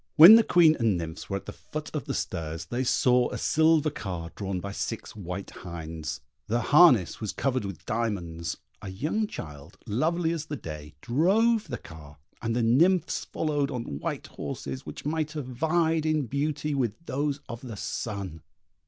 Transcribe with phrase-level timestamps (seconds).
[0.15, 3.37] When the Queen and nymphs were at the foot of the stairs they saw a
[3.37, 9.27] silver car drawn by six white hinds: their harness was covered with diamonds; a young
[9.27, 14.87] child, lovely as the day, drove the car, and the nymphs followed on white horses
[14.87, 18.41] which might have vied in beauty with those of the sun.